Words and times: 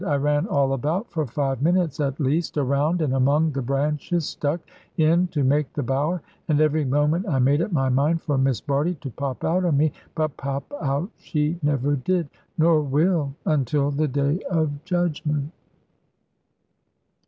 I 0.07 0.15
ran 0.15 0.47
all 0.47 0.73
about, 0.73 1.11
for 1.11 1.27
five 1.27 1.61
minutes 1.61 1.99
at 1.99 2.19
least, 2.19 2.57
around 2.57 3.03
and 3.03 3.13
among 3.13 3.51
the 3.51 3.61
branches 3.61 4.25
stuck 4.25 4.59
in 4.97 5.27
to 5.27 5.43
make 5.43 5.71
the 5.73 5.83
bower, 5.83 6.23
and 6.47 6.59
every 6.59 6.83
moment 6.85 7.27
I 7.29 7.37
made 7.37 7.61
up 7.61 7.71
my 7.71 7.87
mind 7.87 8.23
for 8.23 8.35
Miss 8.35 8.61
Bardie 8.61 8.95
to 9.01 9.11
pop 9.11 9.43
out 9.43 9.63
on 9.63 9.77
me. 9.77 9.93
But 10.15 10.35
pop 10.37 10.63
out 10.81 11.11
she 11.17 11.59
never 11.61 11.95
did, 11.95 12.29
nor 12.57 12.81
will, 12.81 13.35
until 13.45 13.91
the 13.91 14.07
day 14.07 14.41
of 14.49 14.83
judgment. 14.85 15.51